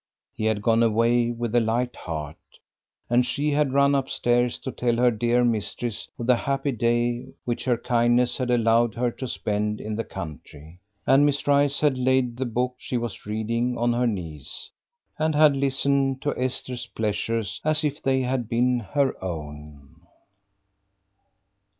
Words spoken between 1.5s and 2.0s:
a light